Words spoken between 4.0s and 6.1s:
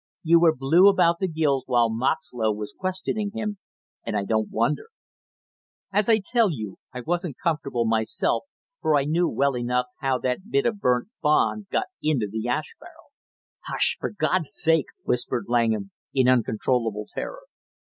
and I don't wonder; as